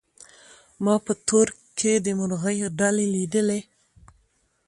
ما 0.83 0.95
په 1.05 1.13
تور 1.27 1.47
کي 1.77 1.93
د 2.05 2.07
مرغۍ 2.19 2.57
ډلي 2.79 3.07
لیدلې 3.15 3.59